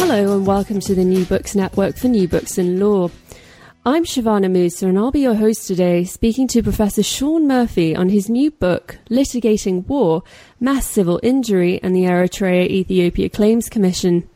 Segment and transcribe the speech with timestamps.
[0.00, 3.10] Hello and welcome to the New Books Network for New Books in Law.
[3.84, 8.08] I'm Shivana Musa and I'll be your host today, speaking to Professor Sean Murphy on
[8.08, 10.22] his new book, Litigating War
[10.58, 14.26] Mass Civil Injury and the Eritrea Ethiopia Claims Commission.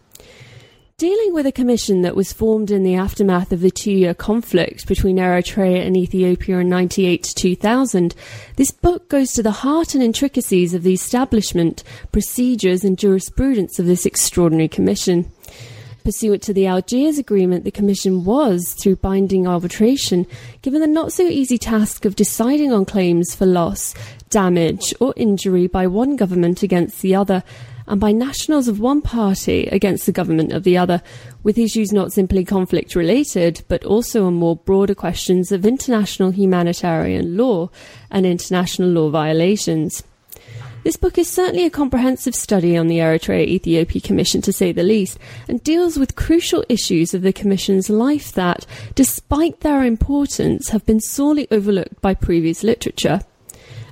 [0.99, 4.87] Dealing with a commission that was formed in the aftermath of the two year conflict
[4.87, 8.15] between Eritrea and Ethiopia in 98 to 2000,
[8.57, 13.87] this book goes to the heart and intricacies of the establishment, procedures, and jurisprudence of
[13.87, 15.33] this extraordinary commission.
[16.05, 20.27] Pursuant to the Algiers Agreement, the Commission was, through binding arbitration,
[20.61, 23.95] given the not so easy task of deciding on claims for loss,
[24.29, 27.43] damage, or injury by one government against the other,
[27.87, 31.01] and by nationals of one party against the government of the other,
[31.43, 37.35] with issues not simply conflict related, but also on more broader questions of international humanitarian
[37.35, 37.71] law
[38.11, 40.03] and international law violations.
[40.85, 44.83] This book is certainly a comprehensive study on the Eritrea Ethiopia Commission, to say the
[44.83, 45.19] least,
[45.49, 51.01] and deals with crucial issues of the Commission's life that, despite their importance, have been
[51.01, 53.23] sorely overlooked by previous literature.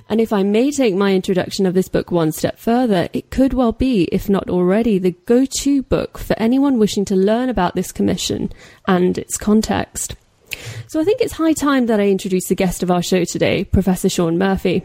[0.07, 3.55] And if I may take my introduction of this book one step further, it could
[3.55, 7.73] well be, if not already, the go to book for anyone wishing to learn about
[7.73, 8.53] this commission
[8.87, 10.15] and its context.
[10.89, 13.63] So I think it's high time that I introduce the guest of our show today,
[13.63, 14.83] Professor Sean Murphy.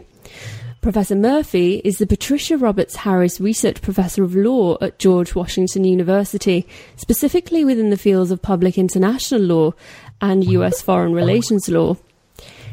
[0.81, 6.65] Professor Murphy is the Patricia Roberts Harris Research Professor of Law at George Washington University,
[6.95, 9.73] specifically within the fields of public international law
[10.21, 11.97] and US foreign relations law.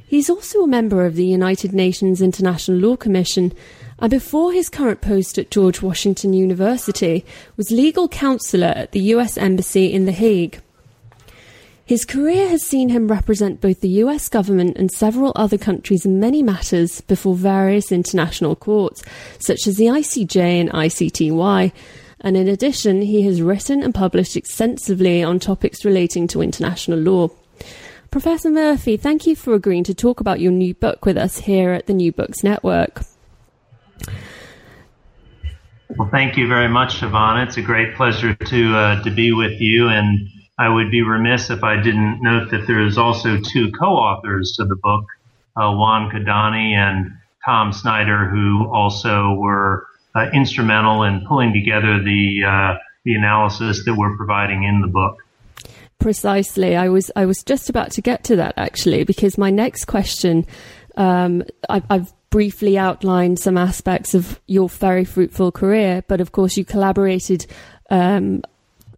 [0.07, 3.53] He's also a member of the United Nations International Law Commission
[3.99, 7.25] and before his current post at George Washington University
[7.57, 10.61] was legal counselor at the US Embassy in The Hague.
[11.87, 16.19] His career has seen him represent both the US government and several other countries in
[16.19, 19.05] many matters before various international courts,
[19.39, 21.73] such as the ICJ and ICTY.
[22.23, 27.29] And in addition, he has written and published extensively on topics relating to international law.
[28.11, 31.71] Professor Murphy, thank you for agreeing to talk about your new book with us here
[31.71, 33.03] at the New Books Network.
[35.97, 37.47] Well, thank you very much, Shavana.
[37.47, 41.51] It's a great pleasure to uh, to be with you and I would be remiss
[41.51, 45.05] if I didn't note that there is also two co-authors to the book,
[45.57, 47.13] uh, Won Kidane and
[47.45, 53.95] Tom Snider, who also were uh, instrumental in pulling together the uh, the analysis that
[53.95, 55.19] we're providing in the book.
[55.99, 59.85] Precisely, I was I was just about to get to that actually, because my next
[59.85, 60.47] question,
[60.97, 66.57] um, I, I've briefly outlined some aspects of your very fruitful career, but of course
[66.57, 67.47] you collaborated
[67.91, 68.43] um,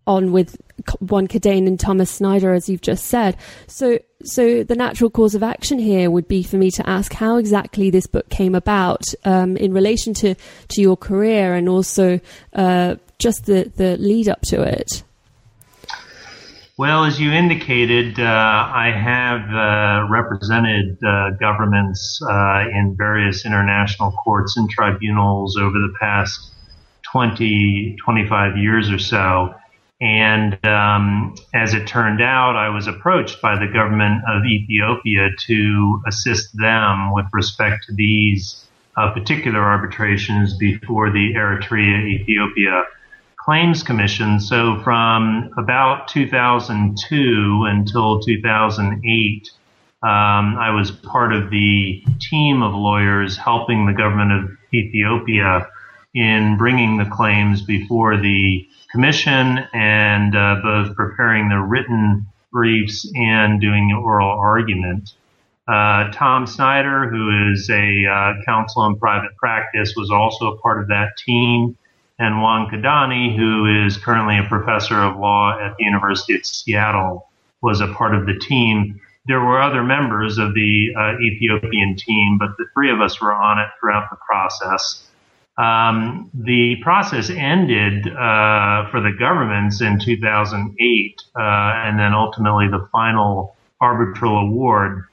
[0.07, 0.57] on with
[1.01, 3.37] Won Kidane and Thomas Snider, as you've just said.
[3.67, 7.37] So, so the natural course of action here would be for me to ask how
[7.37, 10.35] exactly this book came about um, in relation to,
[10.69, 12.21] to your career and also
[12.53, 15.03] uh, just the, the lead up to it.
[16.79, 24.13] Well, as you indicated, uh, I have uh, represented uh, governments uh, in various international
[24.13, 26.53] courts and tribunals over the past
[27.11, 29.57] 20, 25 years or so.
[30.01, 36.03] And um, as it turned out, I was approached by the government of Ethiopia to
[36.07, 38.65] assist them with respect to these
[38.97, 42.85] uh, particular arbitrations before the Eritrea Ethiopia
[43.37, 44.39] Claims Commission.
[44.39, 49.51] So from about 2002 until 2008,
[50.01, 55.67] um, I was part of the team of lawyers helping the government of Ethiopia
[56.19, 63.61] in bringing the claims before the commission and uh, both preparing the written briefs and
[63.61, 65.13] doing the oral argument.
[65.69, 70.81] Uh, Tom Snider, who is a uh, counsel in private practice, was also a part
[70.81, 71.77] of that team.
[72.19, 77.29] And Won Kidane, who is currently a professor of law at the University of Seattle,
[77.63, 79.01] was a part of the team.
[79.27, 83.33] There were other members of the uh, Ethiopian team, but the three of us were
[83.33, 85.08] on it throughout the process.
[85.59, 92.89] Um, the process ended uh, for the governments in 2008, uh, and then ultimately the
[92.93, 95.05] final arbitral award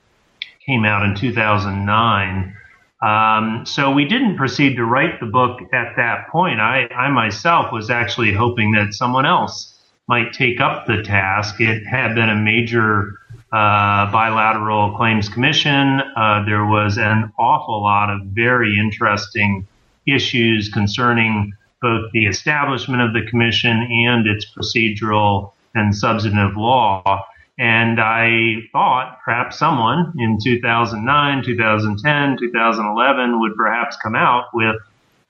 [0.66, 2.56] came out in 2009.
[3.02, 6.60] Um, so we didn't proceed to write the book at that point.
[6.60, 9.74] I, I myself was actually hoping that someone else
[10.08, 11.60] might take up the task.
[11.60, 13.20] It had been a major
[13.52, 16.02] uh, bilateral claims commission.
[16.16, 19.68] Uh, there was an awful lot of very interesting
[20.08, 27.26] issues concerning both the establishment of the commission and its procedural and substantive law.
[27.58, 34.76] And I thought perhaps someone in 2009, 2010, 2011 would perhaps come out with,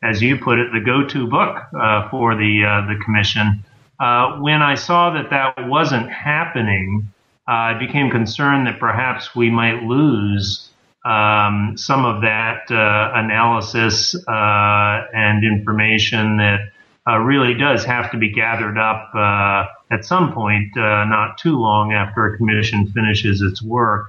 [0.02, 3.64] as you put it, the go-to book uh, for the uh, the commission.
[4.00, 7.08] Uh, when I saw that that wasn't happening,
[7.48, 10.65] I became concerned that perhaps we might lose
[11.06, 16.72] um, some of that uh, analysis uh, and information that
[17.08, 21.60] uh, really does have to be gathered up uh, at some point, uh, not too
[21.60, 24.08] long after a commission finishes its work.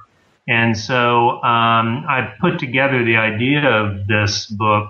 [0.48, 4.88] And so um, I put together the idea of this book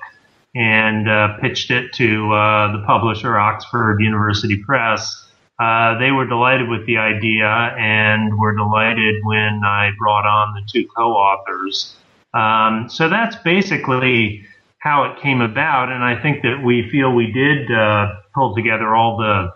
[0.55, 5.26] and uh, pitched it to the publisher, Oxford University Press.
[5.59, 10.63] Uh, they were delighted with the idea and were delighted when I brought on the
[10.71, 11.97] two co-authors.
[12.35, 14.45] Um, so that's basically
[14.79, 18.95] how it came about, and I think that we feel we did uh, pull together
[18.95, 19.53] all the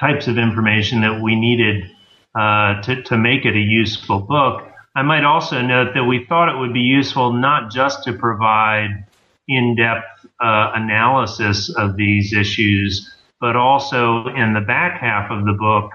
[0.00, 1.90] types of information that we needed
[2.34, 4.68] uh, to, to make it a useful book.
[4.94, 9.06] I might also note that we thought it would be useful not just to provide
[9.46, 13.08] in-depth uh, analysis of these issues,
[13.40, 15.90] but also in the back half of the book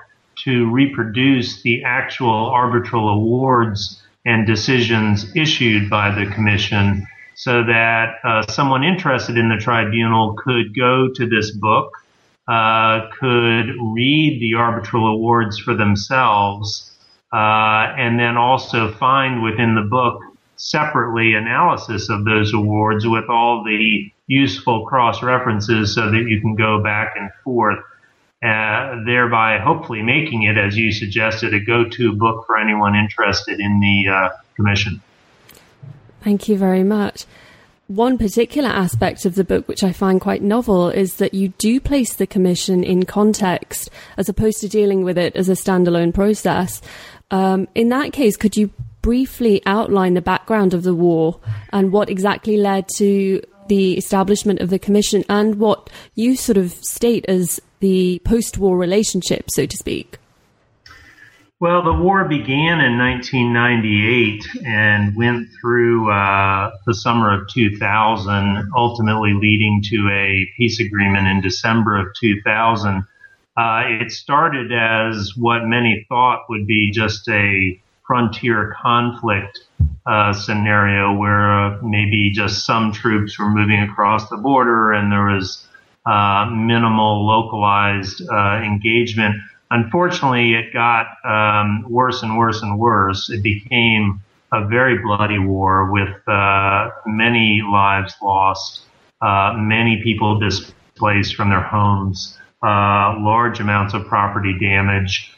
[0.46, 7.06] to reproduce the actual arbitral awards and decisions issued by the commission
[7.36, 11.92] so that uh, someone interested in the tribunal could go to this book,
[12.48, 16.92] uh, could read the arbitral awards for themselves,
[17.34, 20.22] uh, and then also find within the book
[20.56, 26.56] separately analysis of those awards with all the useful cross references so that you can
[26.56, 27.80] go back and forth,
[28.44, 33.80] uh, thereby hopefully making it, as you suggested, a go-to book for anyone interested in
[33.80, 35.02] the uh, commission.
[36.24, 37.26] Thank you very much.
[37.88, 41.82] One particular aspect of the book, which I find quite novel, is that you do
[41.82, 46.82] place the commission in context as opposed to dealing with it as a standalone process.
[47.30, 48.72] Um, in that case, could you
[49.02, 51.42] briefly outline the background of the war
[51.74, 56.72] and what exactly led to the establishment of the commission and what you sort of
[56.72, 60.18] state as the post war relationship, so to speak?
[61.60, 69.34] Well, the war began in 1998 and went through uh, the summer of 2000, ultimately
[69.34, 73.06] leading to a peace agreement in December of 2000.
[73.56, 79.62] Uh, it started as what many thought would be just a frontier conflict
[80.06, 85.26] uh, scenario where uh, maybe just some troops were moving across the border and there
[85.26, 85.66] was
[86.06, 89.36] uh, minimal localized uh, engagement.
[89.72, 93.30] Unfortunately, it got um, worse and worse and worse.
[93.30, 94.22] It became
[94.52, 98.82] a very bloody war with uh, many lives lost,
[99.22, 105.32] uh, many people displaced from their homes, large amounts of property damage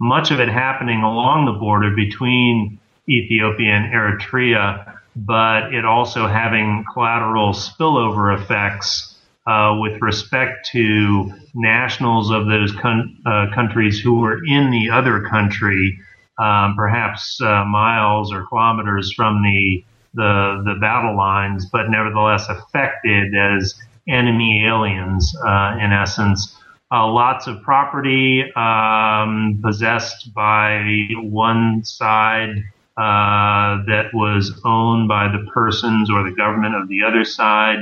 [0.00, 2.80] much of it happening along the border between
[3.10, 9.16] Ethiopia and Eritrea, but it also having collateral spillover effects
[9.46, 15.26] uh, with respect to nationals of those con- uh, countries who were in the other
[15.28, 15.98] country,
[16.38, 23.34] um, perhaps uh, miles or kilometers from the, the the battle lines, but nevertheless affected
[23.34, 23.74] as
[24.08, 26.56] enemy aliens uh, in essence.
[26.92, 32.64] Uh, lots of property um, possessed by one side
[33.00, 37.78] uh, that was owned by the persons or the government of the other side.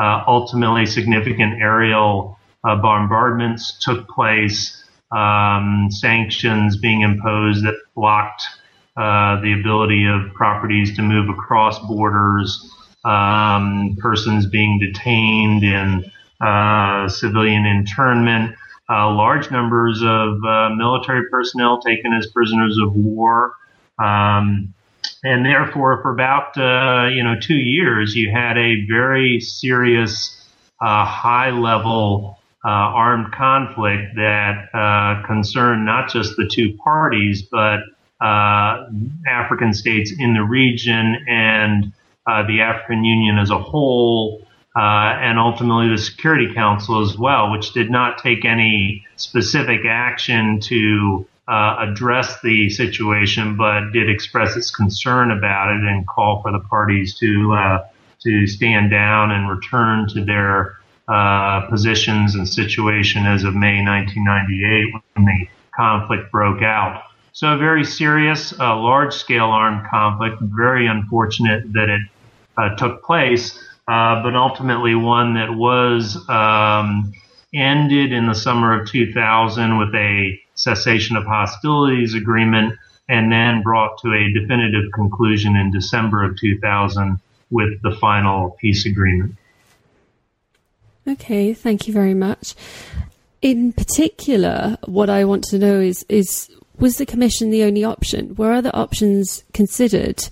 [0.00, 8.44] Uh, ultimately, significant aerial uh, bombardments took place, um, sanctions being imposed that blocked
[8.96, 12.72] uh, the ability of properties to move across borders,
[13.04, 16.04] um, persons being detained in
[16.40, 18.54] uh, civilian internment,
[18.88, 20.38] uh, large numbers of
[20.76, 23.54] military personnel taken as prisoners of war.
[23.98, 24.74] Um,
[25.24, 30.48] and therefore, for about uh, you know two years, you had a very serious,
[30.80, 37.80] uh, high-level armed conflict that concerned not just the two parties, but
[38.20, 41.92] African states in the region and
[42.26, 44.42] the African Union as a whole,
[44.76, 50.60] uh, and ultimately the Security Council as well, which did not take any specific action
[50.60, 56.52] to uh, address the situation, but did express its concern about it and call for
[56.52, 57.88] the parties to uh,
[58.22, 65.02] to stand down and return to their uh, positions and situation as of May 1998
[65.14, 67.02] when the conflict broke out.
[67.32, 70.36] So a very serious, uh, large-scale armed conflict.
[70.40, 72.02] Very unfortunate that it
[72.56, 73.58] uh, took place,
[73.88, 77.12] uh, but ultimately one that was um,
[77.54, 82.78] ended in the summer of 2000 with a cessation of hostilities agreement
[83.08, 87.18] and then brought to a definitive conclusion in December of 2000
[87.50, 89.34] with the final peace agreement.
[91.06, 92.54] Okay, thank you very much.
[93.40, 98.34] In particular, what I want to know is is was the commission the only option?
[98.36, 100.28] Were other options considered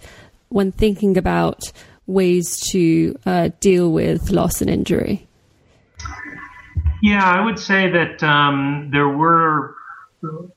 [0.48, 1.72] when thinking about
[2.06, 5.26] ways to uh, deal with loss and injury?
[7.02, 9.74] Yeah, I would say that um, there were.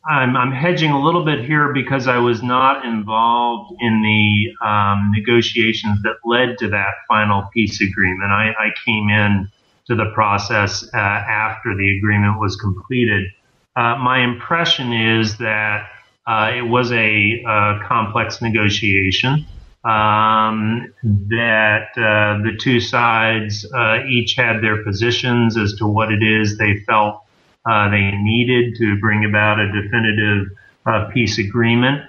[0.09, 5.11] I'm, I'm, hedging a little bit here because I was not involved in the um,
[5.15, 8.31] negotiations that led to that final peace agreement.
[8.31, 9.47] I, I came in
[9.87, 13.27] to the process uh, after the agreement was completed.
[13.75, 15.89] Uh, my impression is that
[16.27, 19.45] uh, it was a, a complex negotiation
[19.83, 26.23] um, that uh, the two sides uh, each had their positions as to what it
[26.23, 27.22] is they felt
[27.69, 30.47] uh, they needed to bring about a definitive
[30.85, 32.01] uh, peace agreement.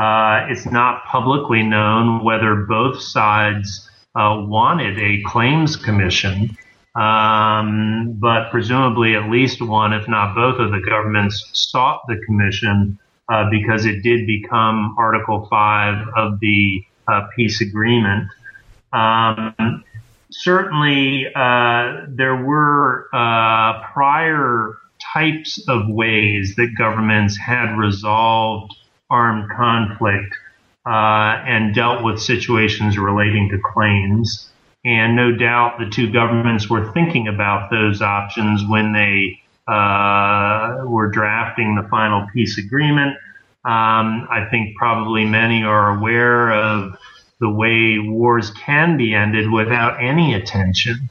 [0.00, 6.56] Uh, it's not publicly known whether both sides uh, wanted a claims commission,
[6.94, 12.98] um, but presumably at least one, if not both, of the governments sought the commission
[13.50, 18.28] because it did become Article 5 of the uh, peace agreement.
[18.92, 19.84] Um,
[20.30, 24.76] certainly, uh, there were uh, prior
[25.12, 28.74] types of ways that governments had resolved
[29.10, 30.34] armed conflict
[30.86, 34.50] uh, and dealt with situations relating to claims.
[34.84, 41.08] And no doubt the two governments were thinking about those options when they uh, were
[41.08, 43.16] drafting the final peace agreement
[43.64, 46.96] um, I think probably many are aware of
[47.38, 51.08] the way wars can be ended without any attention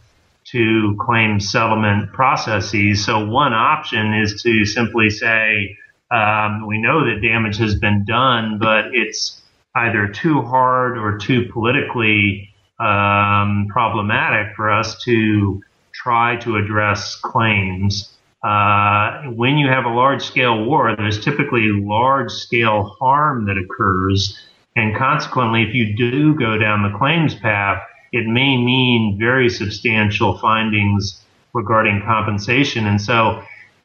[0.51, 3.05] to claim settlement processes.
[3.05, 5.77] So one option is to simply say,
[6.12, 9.41] um, we know that damage has been done, but it's
[9.75, 15.62] either too hard or too politically um, problematic for us to
[15.93, 18.17] try to address claims.
[18.43, 24.38] Uh, when you have a large scale war, there's typically large scale harm that occurs.
[24.75, 27.81] And consequently, if you do go down the claims path,
[28.12, 32.88] it may mean very substantial findings regarding compensation.
[32.88, 33.44] And so,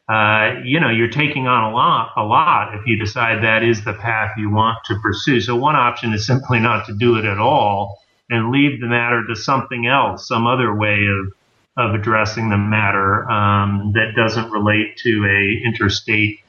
[0.09, 3.83] uh, you know, you're taking on a lot, a lot if you decide that is
[3.83, 5.41] the path you want to pursue.
[5.41, 9.25] So one option is simply not to do it at all and leave the matter
[9.27, 11.33] to something else, some other way of
[11.77, 16.39] of addressing the matter um, that doesn't relate to a interstate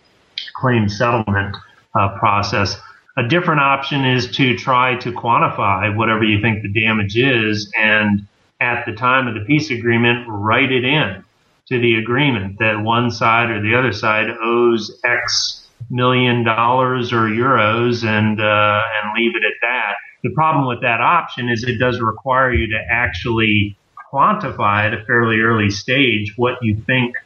[0.55, 1.55] claim settlement
[1.95, 2.81] uh, process.
[3.19, 8.29] A different option is to try to quantify whatever you think the damage is, and
[8.61, 11.25] at the time of the peace agreement, write it in
[11.67, 17.23] to the agreement that one side or the other side owes X million dollars or
[17.23, 19.95] euros, and uh, and leave it at that.
[20.23, 23.77] The problem with that option is it does require you to actually
[24.13, 27.17] quantify at a fairly early stage what you think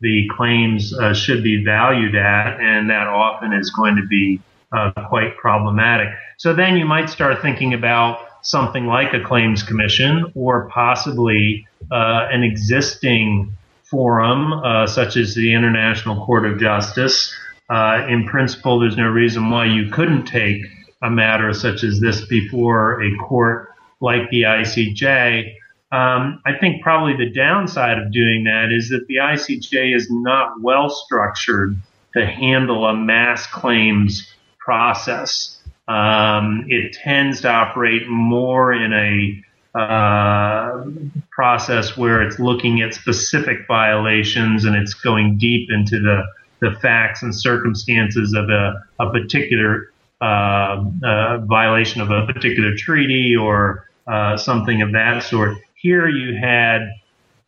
[0.00, 4.40] the claims uh, should be valued at, and that often is going to be
[4.72, 6.08] uh, quite problematic.
[6.38, 12.28] So then you might start thinking about something like a claims commission or possibly uh,
[12.30, 13.52] an existing
[13.84, 17.34] forum uh, such as the International Court of Justice.
[17.68, 20.62] Uh, in principle, there's no reason why you couldn't take
[21.02, 23.68] a matter such as this before a court
[24.00, 25.54] like the ICJ
[25.92, 30.62] um, I think probably the downside of doing that is that the ICJ is not
[30.62, 31.76] well structured
[32.14, 34.26] to handle a mass claims
[34.64, 35.58] process.
[35.88, 39.44] Um, it tends to operate more in a
[39.78, 40.84] uh,
[41.30, 46.22] process where it's looking at specific violations and it's going deep into the,
[46.60, 49.90] the facts and circumstances of a, a particular
[50.20, 55.56] uh, uh, violation of a particular treaty or uh, something of that sort.
[55.74, 56.92] Here you had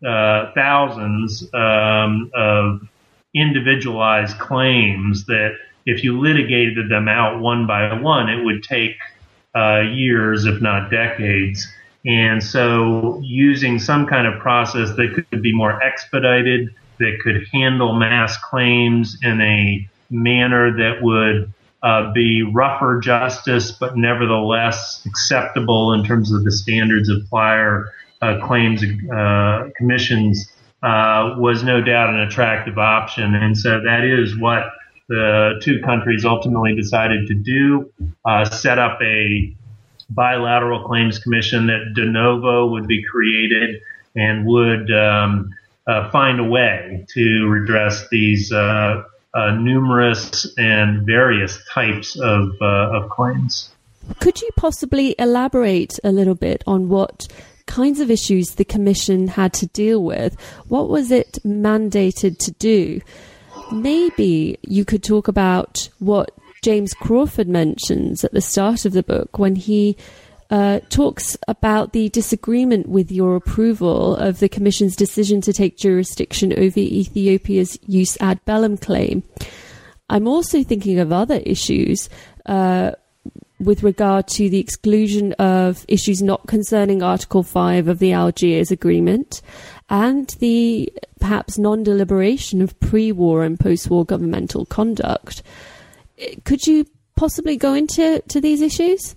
[0.04, 2.80] uh, thousands um, of
[3.34, 5.52] individualized claims that
[5.86, 8.96] if you litigated them out one by one, it would take
[9.54, 11.66] uh, years, if not decades.
[12.06, 17.94] And so using some kind of process that could be more expedited, that could handle
[17.94, 26.04] mass claims in a manner that would uh, be rougher justice, but nevertheless acceptable in
[26.04, 27.90] terms of the standards of prior
[28.22, 30.50] uh, claims uh, commissions
[30.82, 33.34] uh, was no doubt an attractive option.
[33.34, 34.64] And so that is what
[35.08, 37.92] the two countries ultimately decided to do,
[38.24, 39.54] uh, set up a
[40.10, 43.80] bilateral claims commission that de novo would be created
[44.14, 45.50] and would um,
[45.86, 49.02] uh, find a way to redress these uh,
[49.34, 53.70] uh, numerous and various types of, uh, of claims.
[54.20, 57.26] Could you possibly elaborate a little bit on what
[57.66, 60.38] kinds of issues the Commission had to deal with?
[60.68, 63.00] What was it mandated to do?
[63.72, 66.30] Maybe you could talk about what
[66.62, 69.96] James Crawford mentions at the start of the book when he
[70.50, 76.52] uh, talks about the disagreement with your approval of the Commission's decision to take jurisdiction
[76.52, 79.22] over Ethiopia's jus ad bellum claim.
[80.08, 82.08] I'm also thinking of other issues
[82.46, 82.92] uh,
[83.60, 89.40] with regard to the exclusion of issues not concerning Article 5 of the Algiers Agreement
[89.88, 95.42] and the perhaps non deliberation of pre war and post war governmental conduct.
[96.44, 99.14] Could you possibly go into to these issues?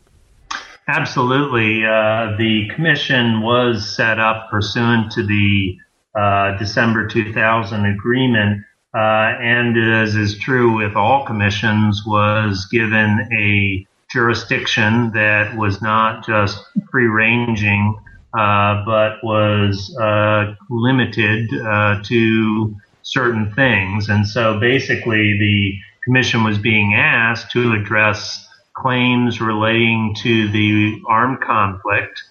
[0.87, 1.85] Absolutely.
[1.85, 5.77] Uh, the commission was set up pursuant to the
[6.15, 8.63] uh, December 2000 agreement,
[8.93, 16.25] uh, and as is true with all commissions, was given a jurisdiction that was not
[16.25, 17.99] just free ranging,
[18.33, 24.09] uh, but was uh, limited uh, to certain things.
[24.09, 31.41] And so basically, the commission was being asked to address claims relating to the armed
[31.41, 32.21] conflict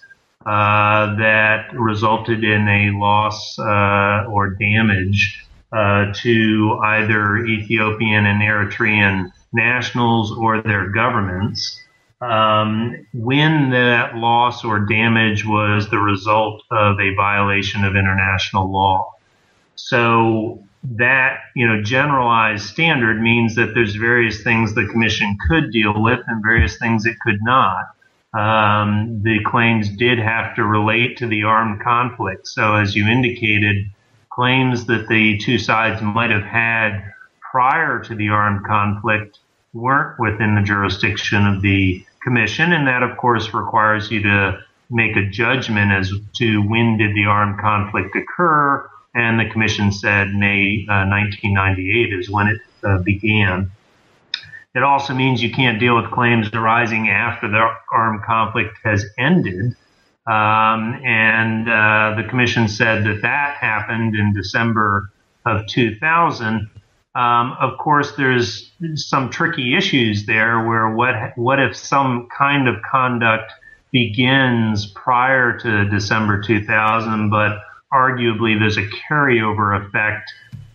[0.45, 9.29] uh, that resulted in a loss uh, or damage uh, to either Ethiopian and Eritrean
[9.57, 11.81] nationals or their governments.
[12.21, 19.13] Um, when that loss or damage was the result of a violation of international law.
[19.75, 20.63] So
[20.95, 26.19] that you know generalized standard means that there's various things the commission could deal with
[26.27, 27.85] and various things it could not.
[28.33, 32.47] Um, the claims did have to relate to the armed conflict.
[32.47, 33.87] So as you indicated,
[34.29, 37.13] claims that the two sides might have had
[37.51, 39.39] prior to the armed conflict
[39.77, 44.59] weren't within the jurisdiction of the commission, and that of course requires you to
[44.89, 50.33] make a judgment as to when did the armed conflict occur and the commission said
[50.33, 53.71] May uh, 1998 is when it uh, began.
[54.75, 59.75] It also means you can't deal with claims arising after the armed conflict has ended.
[60.27, 65.09] Um, and uh, the commission said that that happened in December
[65.45, 66.69] of 2000.
[67.17, 72.75] Um, of course, there's some tricky issues there where what what if some kind of
[72.83, 73.51] conduct
[73.91, 77.59] begins prior to December 2000, but
[77.91, 80.31] arguably there's a carryover effect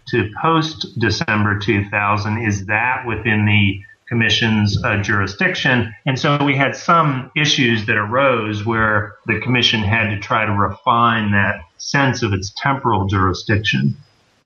[0.08, 2.38] to post December 2000.
[2.38, 5.94] Is that within the commission's uh, jurisdiction?
[6.06, 10.52] And so we had some issues that arose where the commission had to try to
[10.52, 13.96] refine that sense of its temporal jurisdiction.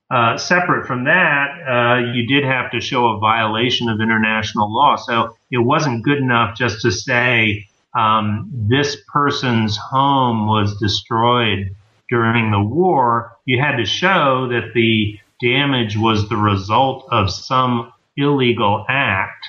[0.09, 4.95] Uh, separate from that, uh, you did have to show a violation of international law.
[4.95, 11.75] So it wasn't good enough just to say um, this person's home was destroyed
[12.09, 17.91] during the war, you had to show that the damage was the result of some
[18.15, 19.45] illegal act.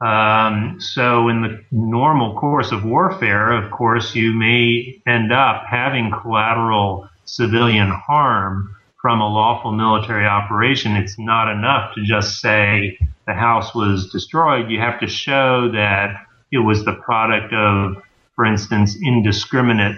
[0.00, 6.12] Um, so, in the normal course of warfare, of course, you may end up having
[6.12, 10.96] collateral civilian harm from a lawful military operation.
[10.96, 14.70] It's not enough to just say the house was destroyed.
[14.70, 18.02] You have to show that it was the product of,
[18.34, 19.96] for instance, indiscriminate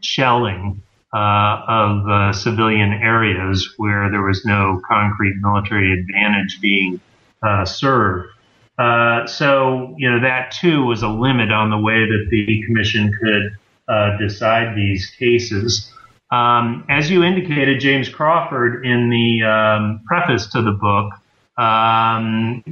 [0.00, 0.82] shelling
[1.14, 7.00] uh, of uh, civilian areas where there was no concrete military advantage being
[7.42, 8.30] uh, served.
[8.78, 13.12] Uh, so, you know, that too was a limit on the way that the commission
[13.20, 15.92] could uh, decide these cases.
[16.30, 21.12] Um, as you indicated, James Crawford, in the um, preface to the book,
[21.56, 22.64] um,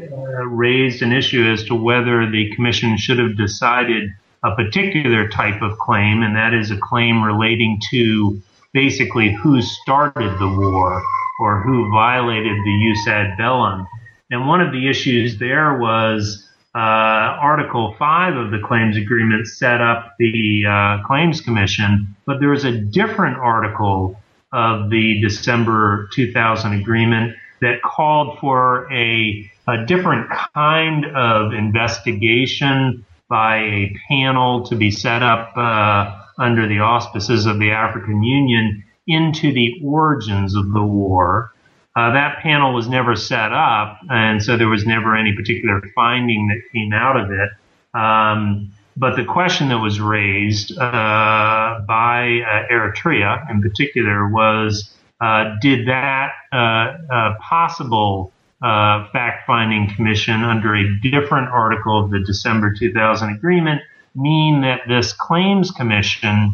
[0.47, 4.11] raised an issue as to whether the commission should have decided
[4.43, 8.41] a particular type of claim, and that is a claim relating to
[8.73, 11.03] basically who started the war
[11.39, 13.87] or who violated the jus ad bellum.
[14.31, 19.81] And one of the issues there was uh, Article 5 of the claims agreement set
[19.81, 24.19] up the uh, claims commission, but there was a different article
[24.53, 33.59] of the December 2000 agreement that called for a a different kind of investigation by
[33.59, 39.53] a panel to be set up uh, under the auspices of the African Union into
[39.53, 41.52] the origins of the war.
[41.95, 46.49] Uh, that panel was never set up, and so there was never any particular finding
[46.49, 47.51] that came out of it.
[47.95, 55.57] Um, but the question that was raised uh, by uh, Eritrea in particular was uh,
[55.61, 62.21] did that uh, uh, possible uh, fact finding commission under a different article of the
[62.21, 63.81] December 2000 agreement
[64.15, 66.53] mean that this claims commission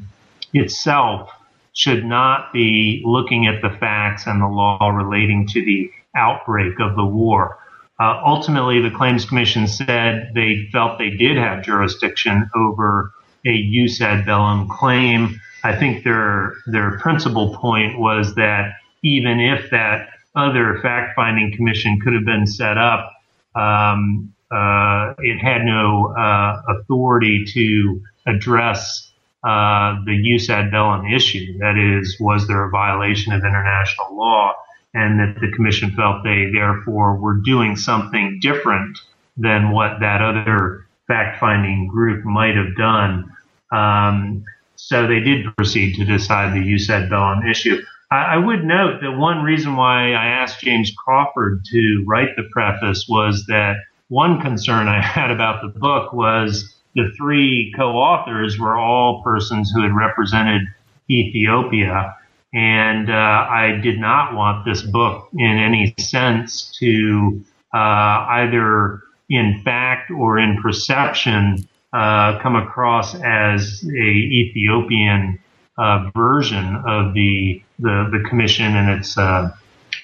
[0.52, 1.30] itself
[1.78, 6.96] should not be looking at the facts and the law relating to the outbreak of
[6.96, 7.56] the war.
[8.00, 13.12] Uh, ultimately, the Claims Commission said they felt they did have jurisdiction over
[13.46, 15.40] a jus ad bellum claim.
[15.62, 18.72] I think their their principal point was that
[19.04, 23.12] even if that other fact-finding commission could have been set up,
[23.54, 29.07] um, uh, it had no uh, authority to address
[29.44, 31.58] uh, the jus ad bellum issue.
[31.58, 34.54] That is, was there a violation of international law?
[34.94, 38.98] and that the commission felt they therefore were doing something different
[39.36, 43.30] than what that other fact-finding group might have done.
[43.70, 44.44] Um,
[44.76, 47.82] so they did proceed to decide the jus ad bellum issue.
[48.10, 52.48] I, I, would note that one reason why I asked James Crawford to write the
[52.50, 53.76] preface was that
[54.08, 59.82] one concern I had about the book was the three co-authors were all persons who
[59.82, 60.62] had represented
[61.08, 62.16] Ethiopia
[62.52, 69.60] and uh, I did not want this book in any sense to uh, either in
[69.62, 74.10] fact or in perception uh, come across as a
[74.42, 75.38] Ethiopian
[75.76, 79.54] uh, version of the, the, the commission and its uh,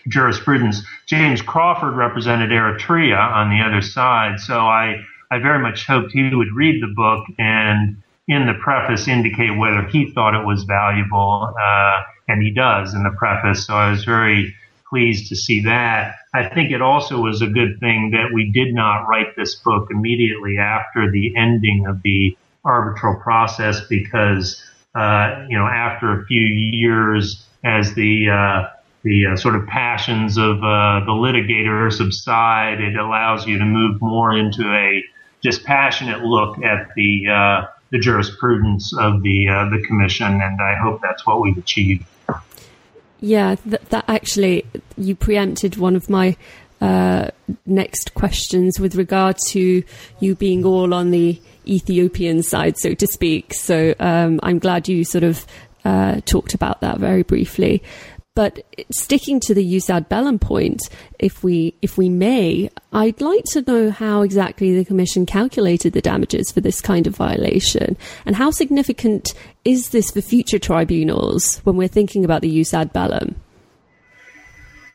[0.08, 0.82] jurisprudence.
[1.06, 6.34] James Crawford represented Eritrea on the other side, so I I very much hoped he
[6.34, 11.54] would read the book and in the preface indicate whether he thought it was valuable
[11.60, 13.66] uh, and he does in the preface.
[13.66, 14.54] So I was very
[14.88, 16.14] pleased to see that.
[16.32, 19.88] I think it also was a good thing that we did not write this book
[19.90, 24.62] immediately after the ending of the arbitral process because,
[24.94, 28.68] uh, you know, after a few years as the, uh,
[29.04, 34.00] the uh, sort of passions of uh, the litigator subside, it allows you to move
[34.00, 35.04] more into a
[35.42, 41.00] dispassionate look at the uh, the jurisprudence of the uh, the commission, and I hope
[41.02, 42.04] that's what we've achieved.
[43.20, 46.36] Yeah, that, that actually you preempted one of my
[46.80, 47.28] uh,
[47.66, 49.82] next questions with regard to
[50.20, 53.54] you being all on the Ethiopian side, so to speak.
[53.54, 55.46] So um, I'm glad you sort of
[55.84, 57.82] uh, talked about that very briefly.
[58.34, 60.82] But sticking to the jus ad bellum point,
[61.20, 66.00] if we if we may, I'd like to know how exactly the Commission calculated the
[66.00, 71.76] damages for this kind of violation, and how significant is this for future tribunals when
[71.76, 73.36] we're thinking about the jus ad bellum?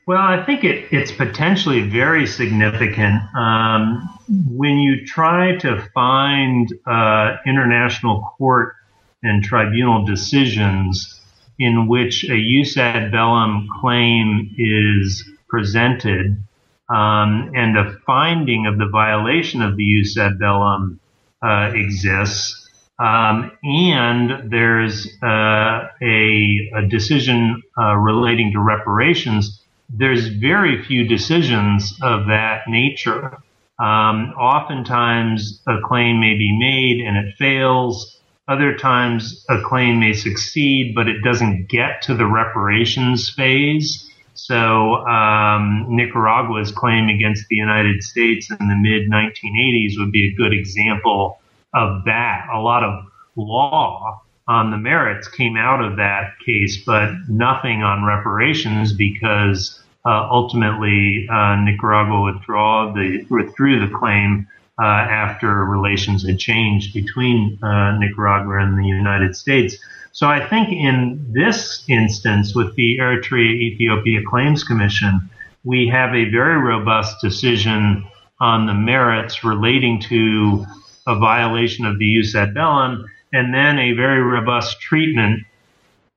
[0.06, 7.38] Well, I think it, it's potentially very significant um, when you try to find uh,
[7.46, 8.76] international court
[9.24, 11.19] and tribunal decisions
[11.60, 16.42] in which a jus ad bellum claim is presented
[16.90, 21.00] um, and a finding of the violation of the jus ad bellum
[21.42, 22.70] uh, exists,
[23.00, 31.98] um, and there's uh, a, a, decision uh, relating to reparations, there's very few decisions
[32.02, 33.38] of that nature.
[33.80, 38.19] Um, oftentimes, a claim may be made and it fails.
[38.50, 44.10] Other times a claim may succeed, but it doesn't get to the reparations phase.
[44.34, 50.34] So um, Nicaragua's claim against the United States in the mid 1980s would be a
[50.34, 51.40] good example
[51.76, 52.48] of that.
[52.52, 58.04] A lot of law on the merits came out of that case, but nothing on
[58.04, 64.48] reparations because uh, ultimately uh, Nicaragua withdraw the, withdrew the claim
[64.80, 69.76] uh, after relations had changed between uh, Nicaragua and the United States.
[70.12, 75.30] So I think in this instance with the Eritrea Ethiopia Claims Commission,
[75.64, 78.06] we have a very robust decision
[78.40, 80.66] on the merits relating to
[81.08, 85.44] a violation of the jus ad bellum, and then a very robust treatment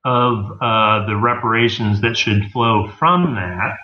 [0.05, 3.77] of uh, the reparations that should flow from that.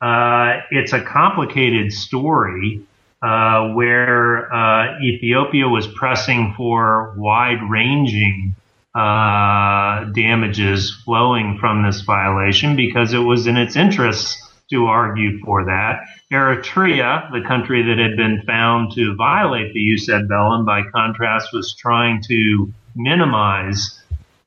[0.00, 2.84] Uh, it's a complicated story
[3.24, 8.54] uh, where uh, Ethiopia was pressing for wide ranging
[8.94, 14.36] uh, damages flowing from this violation because it was in its interests
[14.70, 16.00] to argue for that.
[16.30, 21.48] Eritrea, the country that had been found to violate the jus ad bellum, by contrast,
[21.52, 24.02] was trying to minimize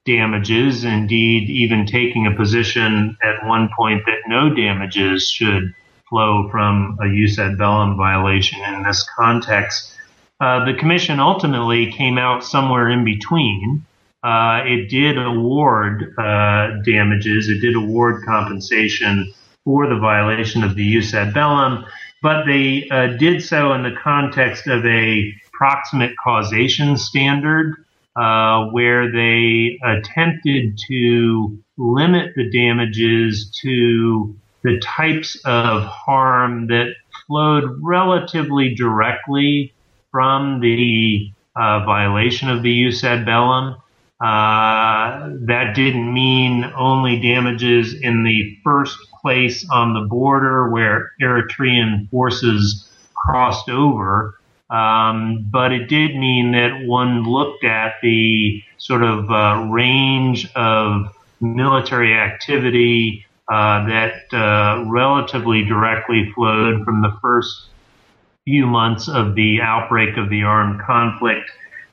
[0.05, 5.73] damages, indeed, even taking a position at one point that no damages should
[6.09, 9.93] flow from a jus ad bellum violation in this context.
[10.39, 13.85] Uh, the commission ultimately came out somewhere in between.
[14.23, 19.31] Uh, it did award uh, damages, it did award compensation
[19.63, 21.85] for the violation of the jus ad bellum,
[22.21, 27.75] but they uh, did so in the context of a proximate causation standard
[28.15, 34.35] uh, where they attempted to limit the damages to
[34.67, 36.93] the types of harm that
[37.25, 39.73] flowed relatively directly
[40.11, 43.77] from the uh, violation of the jus ad bellum.
[44.19, 52.09] Uh, that didn't mean only damages in the first place on the border where Eritrean
[52.09, 54.37] forces crossed over.
[54.69, 61.15] Um, but it did mean that one looked at the sort of uh, range of
[61.39, 67.67] military activity uh, that uh, relatively directly flowed from the first
[68.45, 71.49] few months of the outbreak of the armed conflict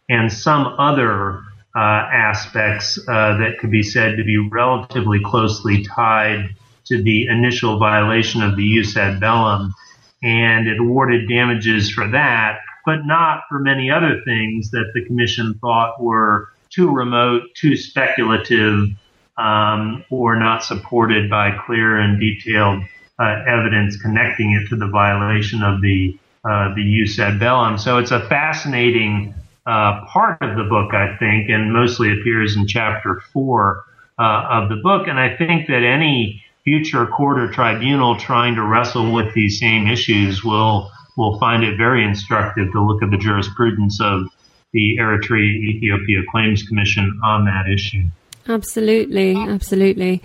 [0.09, 1.43] and some other
[1.77, 7.79] uh, aspects uh, that could be said to be relatively closely tied to the initial
[7.79, 9.75] violation of the jus ad bellum.
[10.23, 15.55] And it awarded damages for that, but not for many other things that the commission
[15.61, 18.89] thought were too remote, too speculative,
[19.37, 22.83] um, or not supported by clear and detailed
[23.19, 27.79] uh, evidence connecting it to the violation of the uh, the jus ad bellum.
[27.79, 29.35] So it's a fascinating
[29.67, 33.85] uh, part of the book, I think, and mostly appears in chapter four
[34.19, 35.09] uh, of the book.
[35.09, 39.87] And I think that any future court or tribunal trying to wrestle with these same
[39.87, 44.27] issues will will find it very instructive to look at the jurisprudence of
[44.73, 48.03] the Eritrea Ethiopia Claims Commission on that issue.
[48.49, 50.23] Absolutely, absolutely.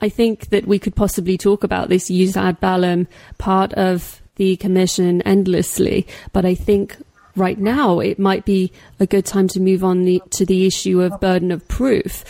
[0.00, 4.56] I think that we could possibly talk about this jus ad bellum part of the
[4.56, 6.96] commission endlessly, but I think
[7.36, 11.00] right now it might be a good time to move on the, to the issue
[11.00, 12.24] of burden of proof.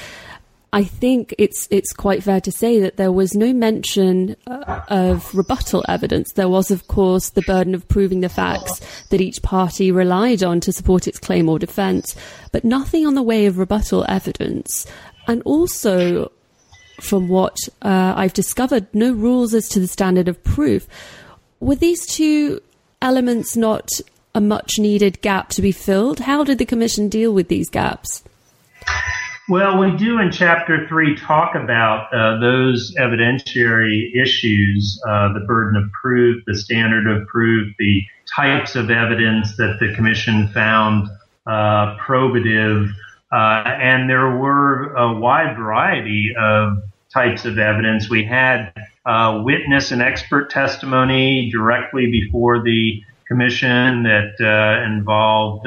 [0.74, 5.32] I think it's it's quite fair to say that there was no mention uh, of
[5.32, 6.32] rebuttal evidence.
[6.32, 10.58] There was, of course, the burden of proving the facts that each party relied on
[10.62, 12.16] to support its claim or defence,
[12.50, 14.84] but nothing on the way of rebuttal evidence.
[15.26, 16.30] And also,
[17.00, 20.86] from what uh, I've discovered, no rules as to the standard of proof.
[21.60, 22.60] Were these two
[23.00, 23.88] elements not
[24.34, 26.20] a much needed gap to be filled?
[26.20, 28.22] How did the Commission deal with these gaps?
[29.48, 35.76] Well, we do in chapter three talk about uh, those evidentiary issues, uh, the burden
[35.76, 38.02] of proof, the standard of proof, the
[38.34, 41.08] types of evidence that the commission found
[41.46, 42.90] uh, probative,
[43.34, 48.08] and there were a wide variety of types of evidence.
[48.10, 48.72] We had
[49.06, 55.64] uh, witness and expert testimony directly before the commission that uh, involved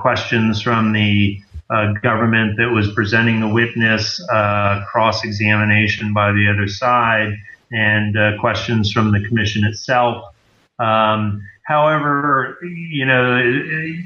[0.00, 1.40] questions from the
[1.72, 7.34] uh, government that was presenting the witness, uh, cross examination by the other side,
[7.70, 10.34] and uh, questions from the commission itself.
[10.78, 13.40] Um, however, you know,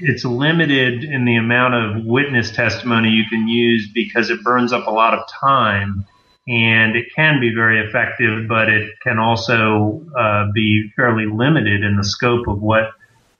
[0.03, 4.87] it's limited in the amount of witness testimony you can use because it burns up
[4.87, 6.05] a lot of time.
[6.49, 11.97] And it can be very effective, but it can also uh, be fairly limited in
[11.97, 12.85] the scope of what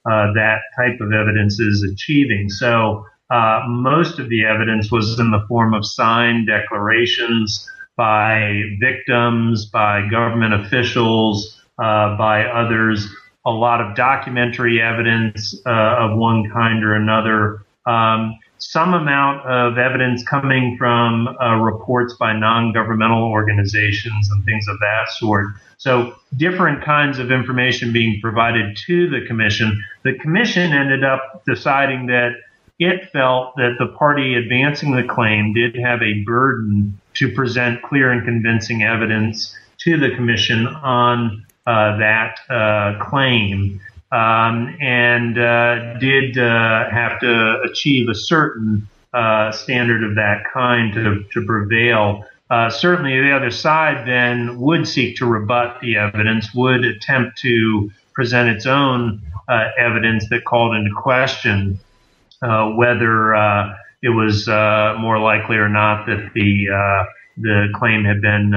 [0.05, 2.49] uh, that type of evidence is achieving.
[2.49, 9.67] So, uh, most of the evidence was in the form of signed declarations by victims,
[9.67, 13.09] by government officials, uh, by others.
[13.47, 17.65] A lot of documentary evidence uh, of one kind or another.
[17.87, 24.79] Um, some amount of evidence coming from uh, reports by non-governmental organizations and things of
[24.81, 25.55] that sort.
[25.79, 29.85] So different kinds of information being provided to the commission.
[30.03, 32.33] The commission ended up deciding that
[32.79, 38.11] it felt that the party advancing the claim did have a burden to present clear
[38.11, 43.81] and convincing evidence to the commission on that uh, claim
[44.13, 50.95] um, and uh, did uh, have to achieve a certain uh, standard of that kind
[50.95, 52.25] to, to prevail.
[52.49, 57.91] Uh, certainly, the other side then would seek to rebut the evidence, would attempt to
[58.15, 59.21] present its own
[59.79, 61.79] evidence that called into question
[62.43, 66.69] uh, whether uh, it was uh, more likely or not that the
[67.39, 68.55] the claim had been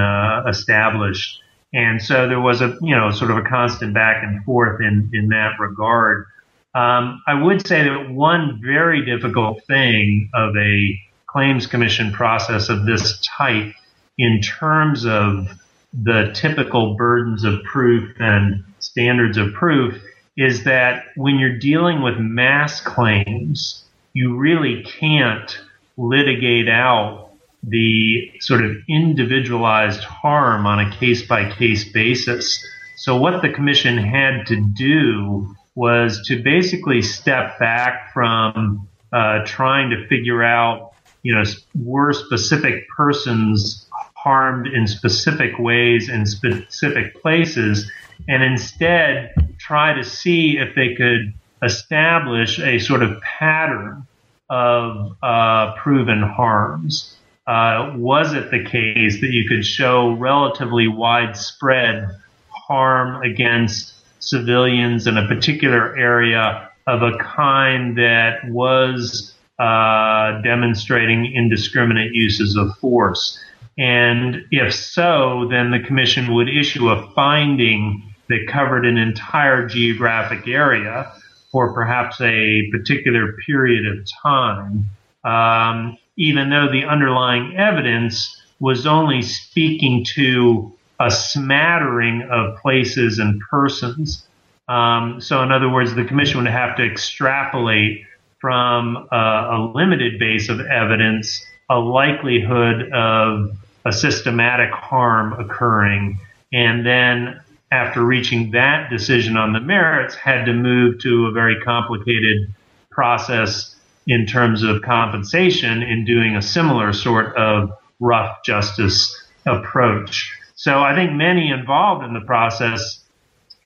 [0.48, 1.42] established.
[1.74, 5.12] And so there was a, you know, sort of a constant back and forth in,
[5.14, 6.26] in that regard.
[6.74, 12.86] Um, I would say that one very difficult thing of a claims commission process of
[12.86, 13.74] this type
[14.18, 15.48] in terms of
[15.94, 20.02] the typical burdens of proof and standards of proof
[20.38, 25.60] is that when you're dealing with mass claims, you really can't
[25.98, 27.29] litigate out
[27.64, 32.66] the sort of individualized harm on a case by case basis.
[32.96, 39.90] So what the commission had to do was to basically step back from uh, trying
[39.92, 40.92] to figure out,
[41.24, 41.44] you know,
[41.76, 47.90] were specific persons harmed in specific ways in specific places,
[48.28, 54.06] and instead try to see if they could establish a sort of pattern
[54.50, 57.16] of uh, proven harms.
[57.50, 62.08] Uh, was it the case that you could show relatively widespread
[62.50, 72.14] harm against civilians in a particular area of a kind that was uh, demonstrating indiscriminate
[72.14, 73.44] uses of force?
[73.80, 80.48] And if so, then the commission would issue a finding that covered an entire geographic
[80.48, 81.12] area
[81.52, 84.88] for perhaps a particular period of time,
[85.24, 93.42] um, even though the underlying evidence was only speaking to a smattering of places and
[93.50, 94.28] persons.
[94.68, 98.04] Um, so, in other words, the commission would have to extrapolate
[98.40, 103.56] from a, a limited base of evidence a likelihood of
[103.86, 106.20] a systematic harm occurring,
[106.52, 107.40] and then
[107.72, 112.52] after reaching that decision on the merits, had to move to a very complicated
[112.90, 113.76] process
[114.10, 120.36] in terms of compensation in doing a similar sort of rough justice approach.
[120.56, 123.02] So I think many involved in the process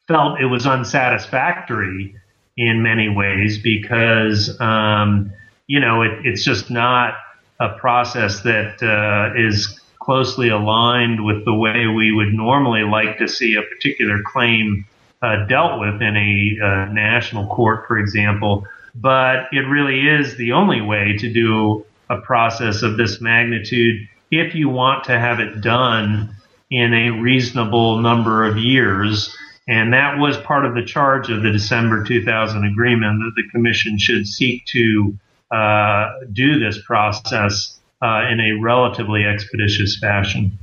[0.06, 2.15] felt it was unsatisfactory
[2.58, 5.32] in many ways because, um,
[5.67, 7.13] you know, it, it's just not
[7.62, 13.29] a process that uh, is closely aligned with the way we would normally like to
[13.29, 14.86] see a particular claim
[15.21, 18.67] uh, dealt with in a uh, national court, for example.
[18.95, 24.56] But it really is the only way to do a process of this magnitude if
[24.56, 26.36] you want to have it done
[26.69, 29.36] in a reasonable number of years.
[29.67, 33.97] And that was part of the charge of the December 2000 agreement that the commission
[33.97, 35.17] should seek to
[35.51, 40.58] uh, do this process uh, in a relatively expeditious fashion.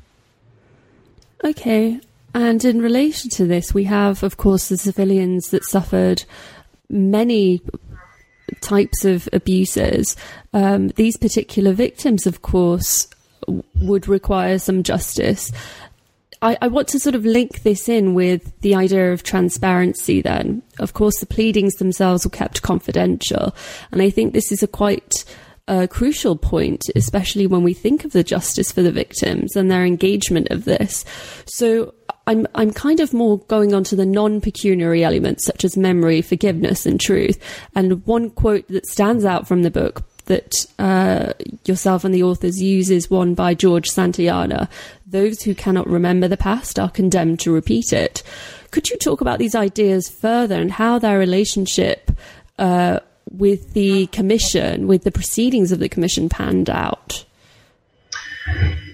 [1.44, 2.00] Okay.
[2.34, 6.24] And in relation to this, we have, of course, the civilians that suffered
[6.88, 7.62] many
[8.60, 10.16] types of abuses.
[10.52, 13.08] Um, these particular victims, of course,
[13.76, 15.52] would require some justice.
[16.42, 20.62] I, I, want to sort of link this in with the idea of transparency then.
[20.78, 23.54] Of course, the pleadings themselves were kept confidential.
[23.92, 25.24] And I think this is a quite
[25.70, 29.84] a crucial point, especially when we think of the justice for the victims and their
[29.84, 31.04] engagement of this.
[31.46, 31.94] So
[32.26, 36.86] I'm I'm kind of more going on to the non-pecuniary elements such as memory, forgiveness,
[36.86, 37.38] and truth.
[37.76, 41.32] And one quote that stands out from the book that uh,
[41.64, 44.68] yourself and the authors use is one by George Santayana.
[45.06, 48.24] Those who cannot remember the past are condemned to repeat it.
[48.72, 52.10] Could you talk about these ideas further and how their relationship
[52.58, 57.24] uh, with the commission, with the proceedings of the commission panned out?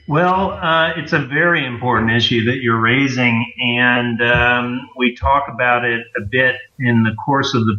[0.09, 5.85] Well, uh, it's a very important issue that you're raising, and um, we talk about
[5.85, 7.75] it a bit in the course of the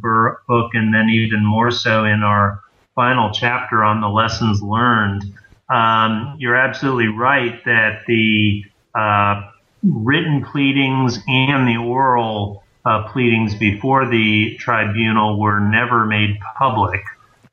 [0.48, 2.62] book, and then even more so in our
[2.96, 5.24] final chapter on the lessons learned.
[5.70, 9.50] Um, you're absolutely right that the uh,
[9.84, 17.02] written pleadings and the oral uh, pleadings before the tribunal were never made public.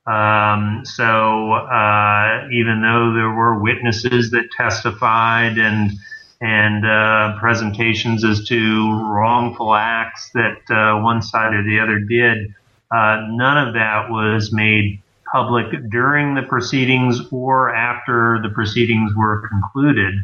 [0.07, 5.93] Um, so uh, even though there were witnesses that testified and
[6.41, 12.55] and uh, presentations as to wrongful acts that uh, one side or the other did,
[12.91, 15.01] uh, none of that was made
[15.33, 20.15] public during the proceedings or after the proceedings were concluded.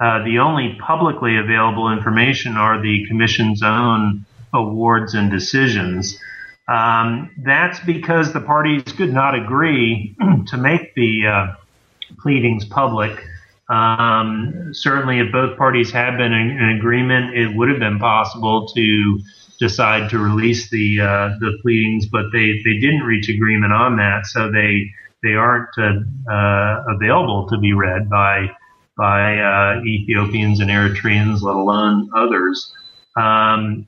[0.00, 6.18] Uh, the only publicly available information are the commission's own awards and decisions.
[6.68, 10.16] Um, that's because the parties could not agree
[10.48, 11.46] to make the uh,
[12.20, 13.26] pleadings public.
[13.68, 18.66] Um, certainly, if both parties had been in, in, agreement, it would have been possible
[18.68, 19.20] to
[19.58, 24.26] decide to release the uh, the pleadings, but they, they didn't reach agreement on that,
[24.26, 24.90] so they
[25.22, 26.00] they aren't uh,
[26.32, 28.50] uh available to be read by
[28.96, 32.72] by uh, Ethiopians and Eritreans, let alone others.
[33.16, 33.86] Um,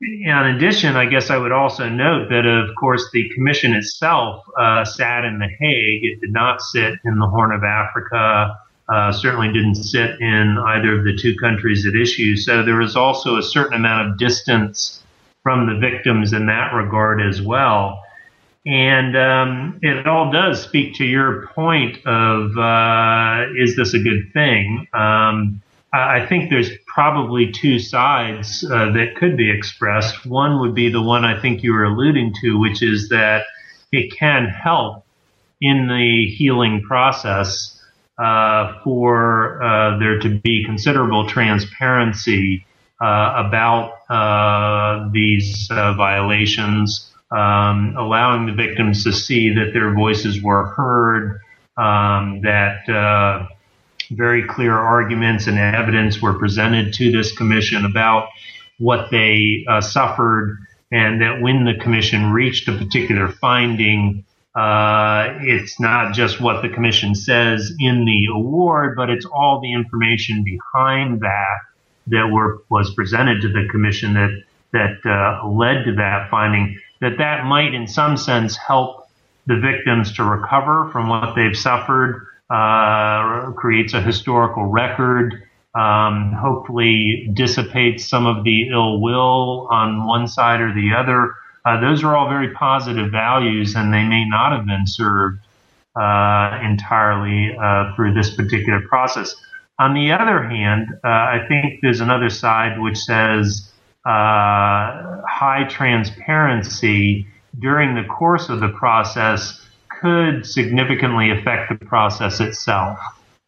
[0.00, 4.84] in addition, I guess I would also note that, of course, the commission itself uh,
[4.84, 6.04] sat in The Hague.
[6.04, 10.98] It did not sit in the Horn of Africa, uh, certainly didn't sit in either
[10.98, 12.36] of the two countries at issue.
[12.36, 15.02] So there is also a certain amount of distance
[15.42, 18.02] from the victims in that regard as well.
[18.66, 24.30] And um, it all does speak to your point of uh, is this a good
[24.32, 24.86] thing?
[24.92, 30.26] Um, I think there's probably two sides uh, that could be expressed.
[30.26, 33.44] One would be the one I think you were alluding to, which is that
[33.92, 35.04] it can help
[35.60, 37.80] in the healing process
[38.18, 42.66] uh, for uh, there to be considerable transparency
[43.00, 50.42] uh, about uh, these uh, violations um, allowing the victims to see that their voices
[50.42, 51.38] were heard,
[51.76, 53.48] um, that
[54.10, 58.28] very clear arguments and evidence were presented to this commission about
[58.78, 60.58] what they uh, suffered,
[60.90, 66.68] and that when the commission reached a particular finding, uh, it's not just what the
[66.68, 71.58] commission says in the award, but it's all the information behind that
[72.06, 74.42] that were was presented to the commission that
[74.72, 79.08] that uh, led to that finding that that might in some sense help
[79.46, 85.42] the victims to recover from what they've suffered, uh, creates a historical record,
[85.74, 91.34] um, hopefully dissipates some of the ill will on one side or the other.
[91.64, 95.40] Uh, those are all very positive values, and they may not have been served
[95.94, 99.34] uh, entirely uh, through this particular process.
[99.78, 103.70] On the other hand, uh, I think there's another side which says
[104.06, 107.26] uh, high transparency
[107.58, 109.60] during the course of the process
[110.00, 112.98] could significantly affect the process itself.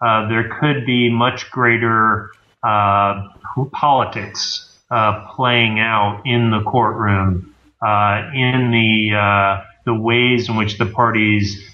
[0.00, 2.30] Uh, there could be much greater
[2.62, 3.28] uh,
[3.72, 10.78] politics uh, playing out in the courtroom, uh, in the uh, the ways in which
[10.78, 11.66] the parties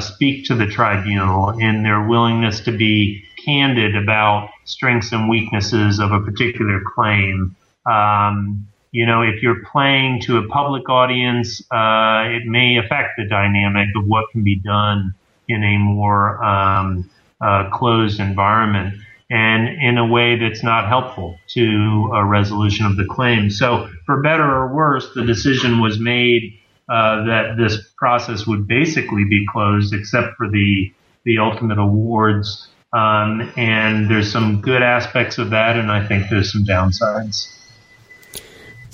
[0.00, 6.12] speak to the tribunal, in their willingness to be candid about strengths and weaknesses of
[6.12, 7.54] a particular claim.
[7.86, 13.24] Um, you know, if you're playing to a public audience, uh, it may affect the
[13.28, 15.12] dynamic of what can be done
[15.48, 18.94] in a more um, uh, closed environment
[19.28, 23.50] and in a way that's not helpful to a resolution of the claim.
[23.50, 26.56] So, for better or worse, the decision was made
[26.88, 30.92] uh, that this process would basically be closed, except for the
[31.24, 32.68] the ultimate awards.
[32.92, 37.50] Um, and there's some good aspects of that, and I think there's some downsides.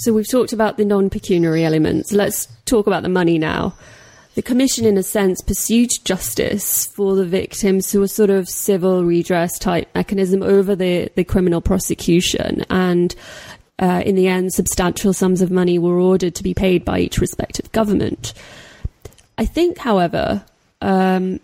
[0.01, 2.11] So we've talked about the non pecuniary elements.
[2.11, 3.75] Let's talk about the money now.
[4.35, 9.05] The Commission, in a sense, pursued justice for the victims through a sort of civil
[9.05, 12.65] redress type mechanism over the, the criminal prosecution.
[12.71, 13.15] And
[13.79, 17.19] uh, in the end, substantial sums of money were ordered to be paid by each
[17.19, 18.33] respective government.
[19.37, 20.43] I think, however,
[20.81, 21.41] um,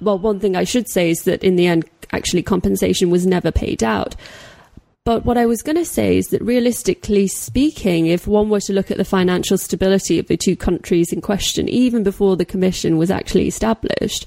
[0.00, 3.50] well, one thing I should say is that in the end, actually, compensation was never
[3.50, 4.16] paid out.
[5.04, 8.74] But what I was going to say is that realistically speaking, if one were to
[8.74, 12.98] look at the financial stability of the two countries in question, even before the commission
[12.98, 14.26] was actually established,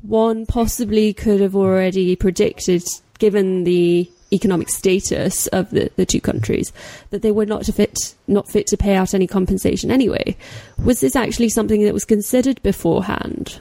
[0.00, 2.82] one possibly could have already predicted,
[3.18, 6.72] given the economic status of the, the two countries,
[7.10, 10.34] that they were not fit not fit to pay out any compensation anyway.
[10.82, 13.60] Was this actually something that was considered beforehand?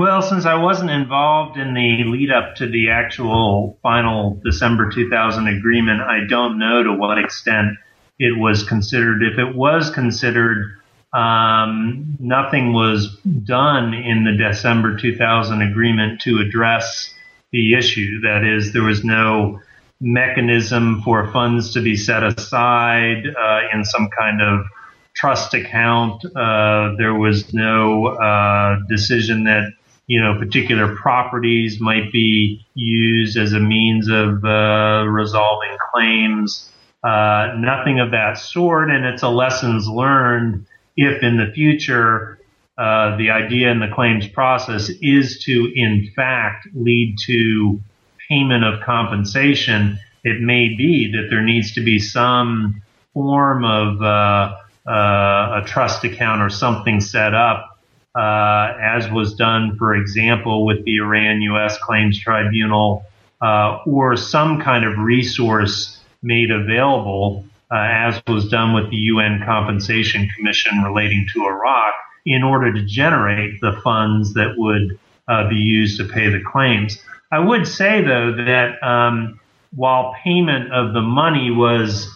[0.00, 5.46] Well, since I wasn't involved in the lead up to the actual final December 2000
[5.46, 7.76] agreement, I don't know to what extent
[8.18, 9.22] it was considered.
[9.22, 10.74] If it was considered,
[11.12, 17.12] um, nothing was done in the December 2000 agreement to address
[17.52, 18.22] the issue.
[18.22, 19.60] That is, there was no
[20.00, 24.64] mechanism for funds to be set aside uh, in some kind of
[25.14, 26.24] trust account.
[26.24, 29.74] Uh, there was no uh, decision that
[30.10, 36.68] you know, particular properties might be used as a means of uh, resolving claims.
[37.04, 42.40] Uh, nothing of that sort, and it's a lessons learned if in the future
[42.76, 47.80] uh, the idea in the claims process is to, in fact, lead to
[48.28, 49.96] payment of compensation.
[50.24, 52.82] It may be that there needs to be some
[53.14, 54.56] form of uh,
[54.90, 57.69] uh, a trust account or something set up
[58.14, 61.78] uh, as was done, for example, with the Iran U.S.
[61.78, 63.04] Claims Tribunal,
[63.40, 69.42] uh, or some kind of resource made available, uh, as was done with the UN
[69.44, 71.94] Compensation Commission relating to Iraq,
[72.26, 74.98] in order to generate the funds that would
[75.28, 77.02] uh, be used to pay the claims.
[77.32, 79.38] I would say, though, that um,
[79.74, 82.08] while payment of the money was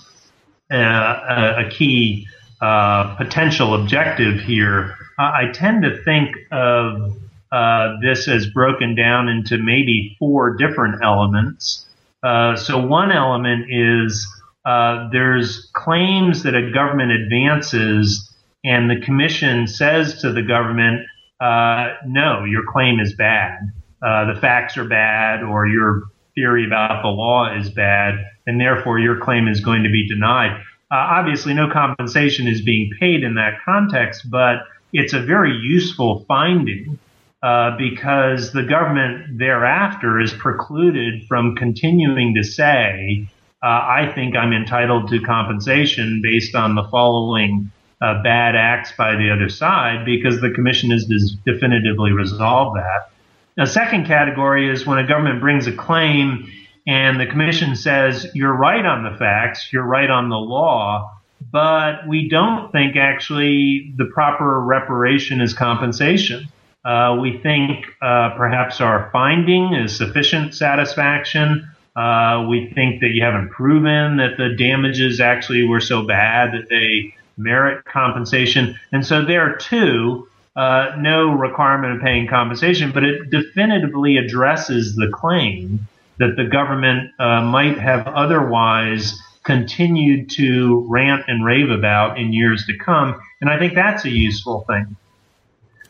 [0.73, 2.27] uh, a, key
[2.61, 7.17] uh, potential objective here, I tend to think of
[7.53, 11.87] uh, this as broken down into maybe four different elements.
[12.23, 14.27] Uh, so one element is
[14.65, 18.35] uh, there's claims that a government advances,
[18.65, 21.07] and the commission says to the government,
[21.41, 23.59] uh, "No, your claim is bad.
[24.03, 26.05] Uh, the facts are bad, or your
[26.35, 28.15] theory about the law is bad,
[28.47, 30.61] and therefore your claim is going to be denied."
[30.91, 34.59] obviously, no compensation is being paid in that context, but
[34.95, 36.99] it's a very useful finding
[37.43, 43.29] uh, because the government thereafter is precluded from continuing to say,
[43.63, 49.17] uh, I think I'm entitled to compensation based on the following uh, bad acts by
[49.17, 51.05] the other side because the commission has
[51.45, 53.11] definitively resolved that.
[53.59, 56.51] A second category is when a government brings a claim
[56.87, 61.14] and the commission says, you're right on the facts, you're right on the law,
[61.55, 66.49] but we don't think actually the proper reparation is compensation.
[66.85, 71.71] Uh, we think uh, perhaps our finding is sufficient satisfaction.
[71.95, 76.69] Uh, we think that you haven't proven that the damages actually were so bad that
[76.71, 78.77] they merit compensation.
[78.91, 80.27] And so there too,
[80.57, 85.87] uh, no requirement of paying compensation, but it definitively addresses the claim
[86.19, 92.67] that the government uh, might have otherwise continued to rant and rave about in years
[92.67, 93.21] to come.
[93.41, 94.97] And I think that's a useful thing.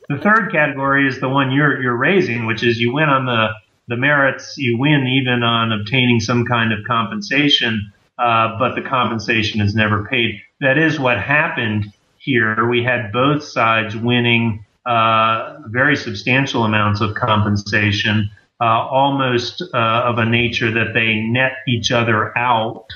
[0.09, 3.49] The third category is the one you're you're raising, which is you win on the
[3.89, 9.61] the merits, you win even on obtaining some kind of compensation, uh, but the compensation
[9.61, 10.41] is never paid.
[10.61, 12.67] That is what happened here.
[12.67, 18.31] We had both sides winning uh, very substantial amounts of compensation,
[18.61, 22.87] uh, almost uh, of a nature that they net each other out.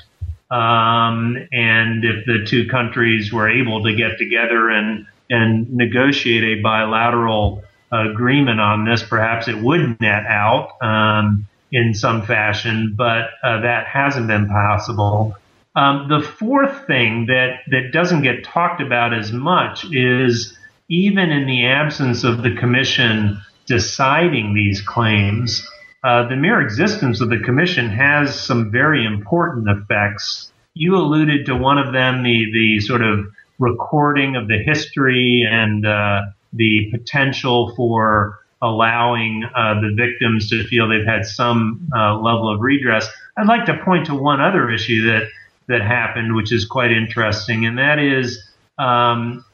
[0.51, 6.61] Um, and if the two countries were able to get together and and negotiate a
[6.61, 13.61] bilateral agreement on this, perhaps it would net out um, in some fashion, but uh,
[13.61, 15.35] that hasn't been possible.
[15.75, 20.57] Um, the fourth thing that, that doesn't get talked about as much is
[20.89, 25.67] even in the absence of the commission deciding these claims,
[26.03, 30.51] the mere existence of the commission has some very important effects.
[30.73, 33.25] You alluded to one of them, the, the sort of
[33.57, 36.21] recording of the history and uh,
[36.53, 42.61] the potential for allowing uh, the victims to feel they've had some uh, level of
[42.61, 43.07] redress.
[43.37, 45.29] I'd like to point to one other issue that
[45.67, 49.45] that happened, which is quite interesting, and that is um,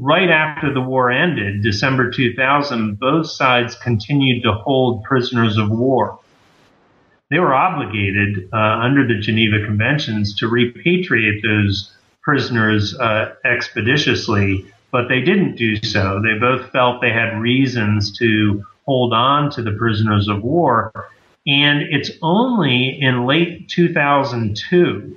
[0.00, 6.18] right after the war ended, December 2000, both sides continued to hold prisoners of war.
[7.30, 11.92] They were obligated uh, under the Geneva Conventions to repatriate those
[12.22, 16.20] prisoners uh, expeditiously, but they didn't do so.
[16.22, 20.92] They both felt they had reasons to hold on to the prisoners of war.
[21.46, 25.16] And it's only in late 2002,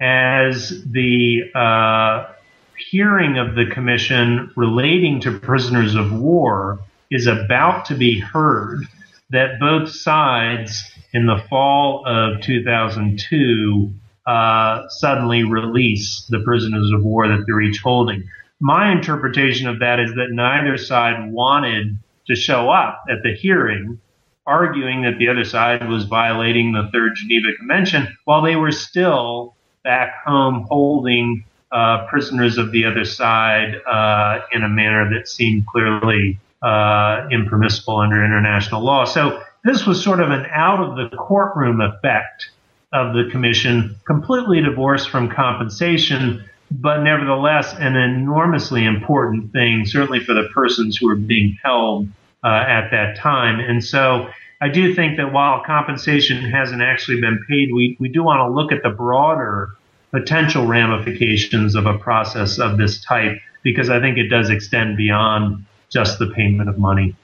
[0.00, 2.33] as the uh,
[2.76, 8.84] hearing of the commission relating to prisoners of war is about to be heard,
[9.30, 13.92] that both sides in the fall of 2002
[14.26, 18.28] uh, suddenly release the prisoners of war that they're each holding.
[18.60, 24.00] My interpretation of that is that neither side wanted to show up at the hearing
[24.46, 29.54] arguing that the other side was violating the Third Geneva Convention while they were still
[29.82, 31.44] back home holding
[31.74, 37.98] uh, prisoners of the other side uh, in a manner that seemed clearly uh, impermissible
[37.98, 39.04] under international law.
[39.04, 42.50] So this was sort of an out of the courtroom effect
[42.92, 50.32] of the commission, completely divorced from compensation, but nevertheless an enormously important thing, certainly for
[50.32, 52.06] the persons who were being held
[52.44, 53.58] uh, at that time.
[53.58, 58.22] And so I do think that while compensation hasn't actually been paid, we, we do
[58.22, 59.70] want to look at the broader
[60.14, 65.64] potential ramifications of a process of this type because I think it does extend beyond
[65.90, 67.16] just the payment of money.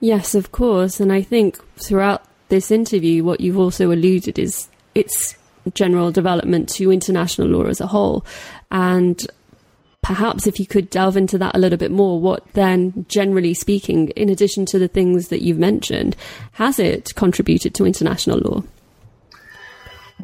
[0.00, 0.98] Yes, of course.
[0.98, 5.36] And I think throughout this interview, what you've also alluded is its
[5.72, 8.26] general development to international law as a whole.
[8.72, 9.24] And
[10.02, 14.08] perhaps if you could delve into that a little bit more, what then, generally speaking,
[14.10, 16.16] in addition to the things that you've mentioned,
[16.52, 18.64] has it contributed to international law?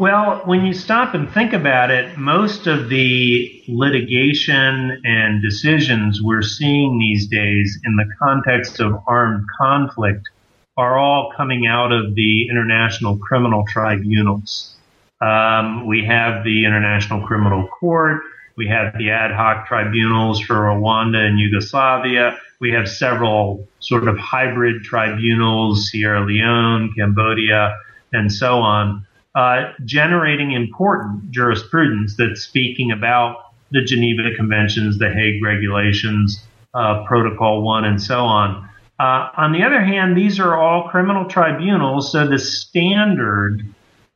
[0.01, 6.40] Well, when you stop and think about it, most of the litigation and decisions we're
[6.40, 10.30] seeing these days in the context of armed conflict
[10.78, 14.74] are all coming out of the international criminal tribunals.
[15.20, 18.22] Um, we have the International Criminal Court.
[18.57, 22.38] We have the ad hoc tribunals for Rwanda and Yugoslavia.
[22.59, 27.76] We have several sort of hybrid tribunals, Sierra Leone, Cambodia,
[28.14, 33.37] and so on, uh, generating important jurisprudence that's speaking about
[33.70, 36.43] the Geneva Conventions, the Hague Regulations,
[36.74, 38.68] uh, Protocol 1, and so on.
[38.99, 43.64] Uh, on the other hand, these are all criminal tribunals, so the standard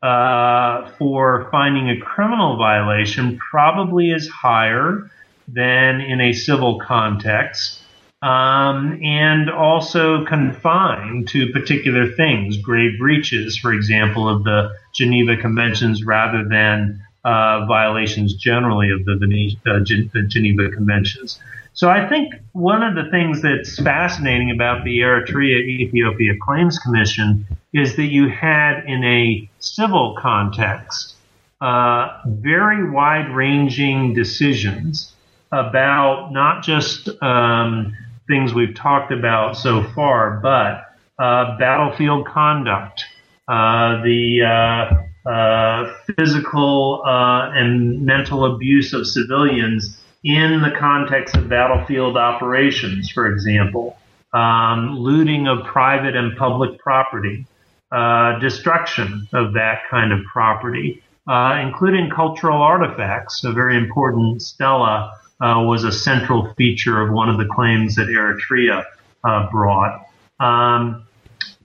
[0.02, 5.10] uh, for finding a criminal violation probably is higher
[5.48, 7.80] than in a civil context.
[8.24, 16.04] Um, and also confined to particular things, grave breaches, for example, of the Geneva Conventions
[16.04, 21.38] rather than uh, violations generally of the, Vene- uh, Geneva Conventions.
[21.74, 27.46] So I think one of the things that's fascinating about the Eritrea Ethiopia Claims Commission
[27.72, 31.14] is that you had in a civil context
[31.60, 35.12] uh, very wide ranging decisions
[35.50, 37.96] about not just um,
[38.26, 40.84] things we've talked about so far, but
[41.18, 43.04] uh, battlefield conduct,
[43.48, 51.48] uh, the uh, uh, physical uh, and mental abuse of civilians in the context of
[51.48, 53.96] battlefield operations, for example,
[54.32, 57.46] um, looting of private and public property,
[57.92, 63.44] uh, destruction of that kind of property, uh, including cultural artifacts.
[63.44, 68.08] A very important stela uh, was a central feature of one of the claims that
[68.08, 68.84] Eritrea
[69.24, 70.06] uh, brought.
[70.40, 71.06] Um,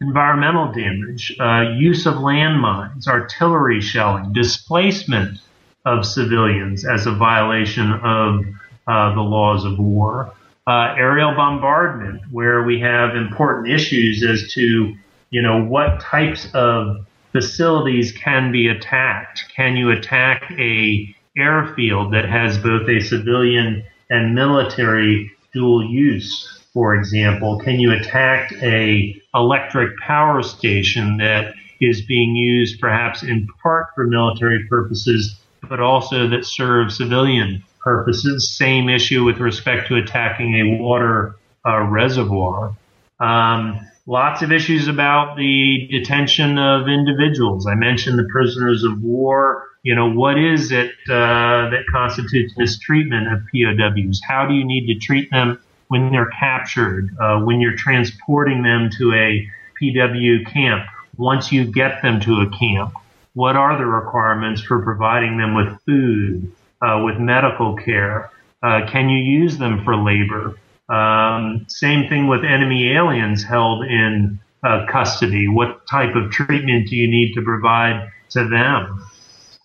[0.02, 5.40] environmental damage, uh, use of landmines, artillery shelling, displacement
[5.86, 8.46] of civilians as a violation of
[8.88, 10.34] uh, the laws of war.
[10.68, 14.96] Uh, aerial bombardment, where we have important issues as to,
[15.32, 19.46] you know, what types of facilities can be attacked.
[19.56, 26.96] Can you attack a airfield that has both a civilian and military dual use, for
[26.96, 27.60] example?
[27.60, 34.06] Can you attack a electric power station that is being used perhaps in part for
[34.06, 38.56] military purposes but also that serve civilian purposes.
[38.56, 42.76] Same issue with respect to attacking a water uh, reservoir.
[43.20, 47.68] Um, lots of issues about the detention of individuals.
[47.68, 49.68] I mentioned the prisoners of war.
[49.84, 54.20] You know, what is it uh, that constitutes mistreatment of POWs?
[54.28, 58.90] How do you need to treat them when they're captured, uh, when you're transporting them
[58.98, 59.48] to a
[59.80, 62.94] PW camp, once you get them to a camp?
[63.36, 66.52] What are the requirements for providing them with food,
[66.82, 68.32] uh, with medical care?
[68.64, 70.58] Uh, can you use them for labor?
[70.90, 75.48] Um, same thing with enemy aliens held in uh, custody.
[75.48, 79.06] What type of treatment do you need to provide to them?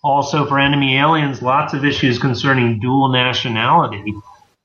[0.03, 4.13] Also, for enemy aliens, lots of issues concerning dual nationality.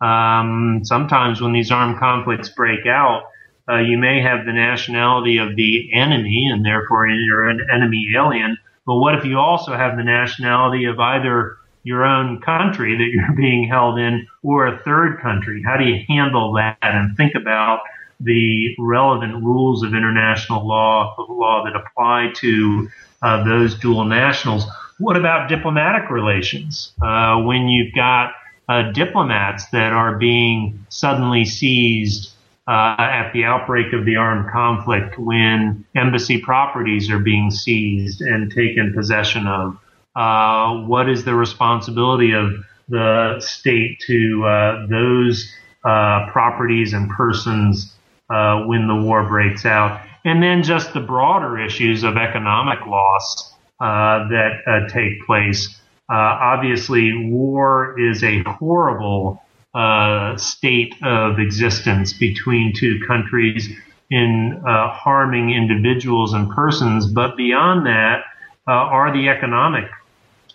[0.00, 3.22] Um, sometimes when these armed conflicts break out,
[3.68, 8.58] uh, you may have the nationality of the enemy, and therefore you're an enemy alien,
[8.86, 13.36] but what if you also have the nationality of either your own country that you're
[13.36, 15.62] being held in or a third country?
[15.64, 17.80] How do you handle that and think about
[18.20, 22.88] the relevant rules of international law, of law that apply to
[23.22, 24.66] uh, those dual nationals?
[24.98, 26.92] What about diplomatic relations?
[27.00, 28.32] Uh, when you've got
[28.68, 32.32] uh, diplomats that are being suddenly seized
[32.68, 38.52] uh, at the outbreak of the armed conflict when embassy properties are being seized and
[38.52, 39.76] taken possession of.
[40.16, 42.52] Uh, what is the responsibility of
[42.88, 45.50] the state to uh, those
[45.84, 47.94] uh, properties and persons
[48.28, 50.00] uh, when the war breaks out?
[50.24, 55.80] And then just the broader issues of economic loss uh, that take place.
[56.10, 59.42] obviously, war is a horrible
[59.74, 63.68] uh, state of existence between two countries
[64.10, 67.06] in uh, harming individuals and persons.
[67.06, 68.22] But beyond that
[68.66, 69.84] uh, are the economic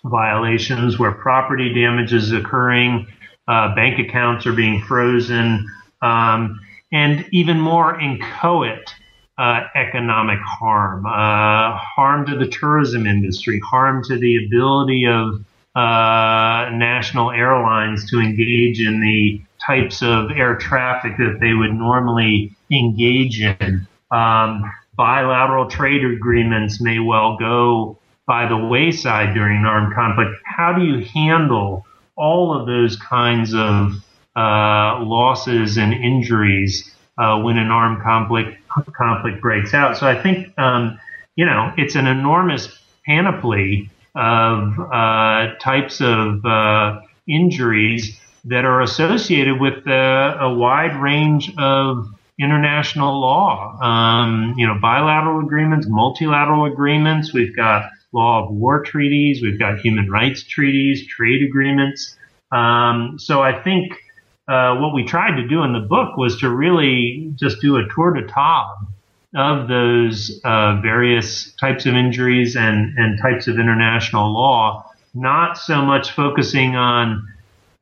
[0.04, 3.06] violations where property damage is occurring,
[3.48, 5.66] uh, bank accounts are being frozen,
[6.02, 6.60] um,
[6.92, 8.90] and even more inchoate.
[9.38, 15.44] Uh, economic harm, uh, harm to the tourism industry, harm to the ability of
[15.76, 22.50] uh, national airlines to engage in the types of air traffic that they would normally
[22.70, 23.86] engage in.
[24.10, 30.30] Um, bilateral trade agreements may well go by the wayside during an armed conflict.
[30.44, 33.92] How do you handle all of those kinds of
[34.36, 38.58] uh, losses and injuries uh, when an armed conflict
[38.94, 39.96] conflict breaks out.
[39.96, 40.98] So I think, um,
[41.34, 42.68] you know, it's an enormous
[43.06, 51.52] panoply of uh, types of uh, injuries that are associated with uh, a wide range
[51.58, 52.08] of
[52.38, 53.78] international law.
[53.80, 57.32] Um, you know, bilateral agreements, multilateral agreements.
[57.32, 59.42] We've got law of war treaties.
[59.42, 62.16] We've got human rights treaties, trade agreements.
[62.50, 63.92] Um, so I think
[64.48, 67.82] uh, what we tried to do in the book was to really just do a
[67.94, 68.88] tour de table
[69.36, 75.82] of those uh, various types of injuries and, and types of international law, not so
[75.82, 77.26] much focusing on,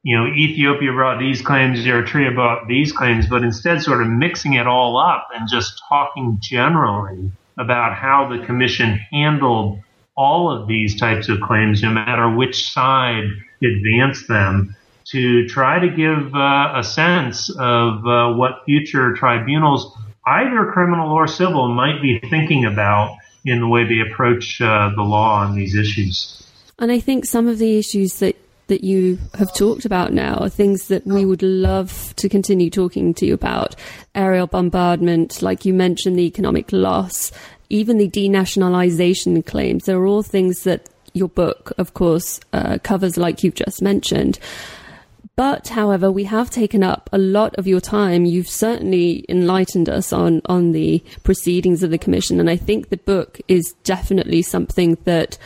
[0.03, 4.55] you know, Ethiopia brought these claims, Eritrea brought these claims, but instead sort of mixing
[4.55, 9.79] it all up and just talking generally about how the commission handled
[10.17, 13.25] all of these types of claims, no matter which side
[13.63, 19.97] advanced them, to try to give uh, a sense of uh, what future tribunals,
[20.27, 25.03] either criminal or civil, might be thinking about in the way they approach uh, the
[25.03, 26.43] law on these issues.
[26.79, 28.37] And I think some of the issues that
[28.67, 33.13] that you have talked about now are things that we would love to continue talking
[33.15, 33.77] to you about.
[34.15, 37.31] Aerial bombardment, like you mentioned, the economic loss,
[37.71, 39.85] even the denationalization claims.
[39.85, 44.39] They're all things that your book, of course, uh, covers, like you've just mentioned.
[45.37, 48.25] But, however, we have taken up a lot of your time.
[48.25, 52.39] You've certainly enlightened us on, on the proceedings of the commission.
[52.39, 55.37] And I think the book is definitely something that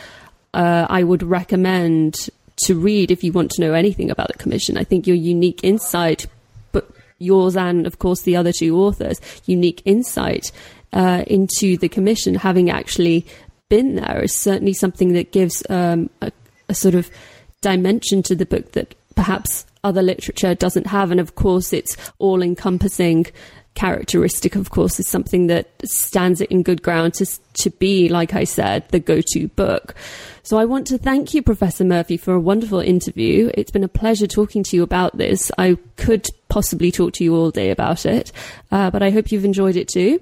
[0.52, 2.28] uh, I would recommend
[2.64, 4.76] to read if you want to know anything about the commission.
[4.76, 6.26] I think your unique insight,
[6.72, 10.52] but yours and, of course, the other two authors, unique insight
[10.92, 13.26] uh, into the commission, having actually
[13.68, 16.32] been there, is certainly something that gives um, a,
[16.68, 17.10] a sort of
[17.60, 21.10] dimension to the book that perhaps other literature doesn't have.
[21.10, 23.26] And of course, its all encompassing
[23.74, 28.34] characteristic, of course, is something that stands it in good ground to, to be, like
[28.34, 29.94] I said, the go to book.
[30.42, 33.50] So I want to thank you, Professor Murphy, for a wonderful interview.
[33.54, 35.52] It's been a pleasure talking to you about this.
[35.58, 38.32] I could possibly talk to you all day about it,
[38.72, 40.20] uh, but I hope you've enjoyed it too.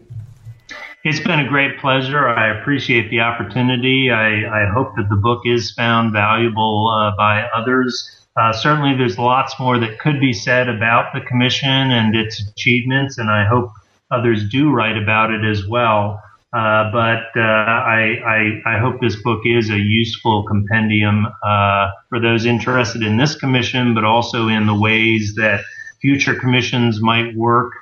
[1.08, 2.28] It's been a great pleasure.
[2.28, 4.10] I appreciate the opportunity.
[4.10, 8.10] I, I hope that the book is found valuable uh, by others.
[8.36, 13.18] Uh, certainly, there's lots more that could be said about the commission and its achievements,
[13.18, 13.70] and I hope
[14.10, 16.20] others do write about it as well.
[16.52, 18.18] Uh, but uh, I,
[18.66, 23.36] I, I, hope this book is a useful compendium uh, for those interested in this
[23.36, 25.60] commission, but also in the ways that
[26.00, 27.72] future commissions might work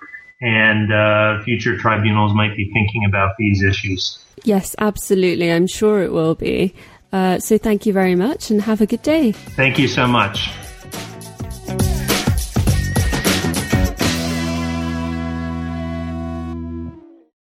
[0.40, 4.18] and uh, future tribunals might be thinking about these issues.
[4.44, 5.52] Yes, absolutely.
[5.52, 6.74] I'm sure it will be.
[7.12, 9.32] Uh, so thank you very much and have a good day.
[9.32, 10.50] Thank you so much.